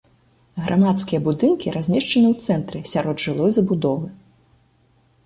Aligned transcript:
Грамадскія 0.67 1.19
будынкі 1.27 1.73
размешчаны 1.75 2.27
ў 2.33 2.47
цэнтры 2.47 2.79
сярод 2.93 3.15
жылой 3.27 3.51
забудовы. 3.59 4.07